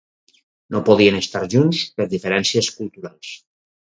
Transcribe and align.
No 0.75 0.79
podien 0.87 1.17
estar 1.19 1.41
junts 1.55 1.81
per 1.99 2.07
diferències 2.13 2.71
culturals. 2.79 3.35